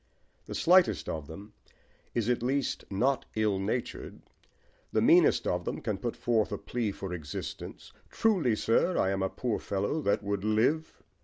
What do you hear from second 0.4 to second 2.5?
The slightest of them is at